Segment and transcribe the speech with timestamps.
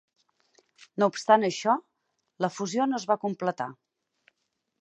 [1.03, 1.75] No obstant això,
[2.47, 3.73] la fusió no es va completar.